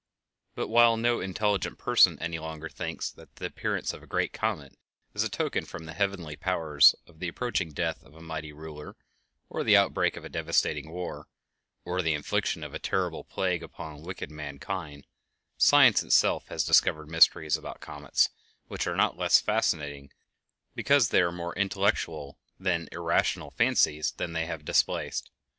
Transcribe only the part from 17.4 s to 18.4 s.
about comets